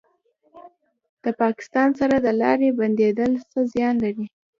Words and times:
د 1.23 1.25
پاکستان 1.41 1.89
سره 1.99 2.15
د 2.19 2.27
لارې 2.41 2.69
بندیدل 2.79 3.31
څه 3.51 3.59
زیان 3.73 3.95
لري؟ 4.03 4.25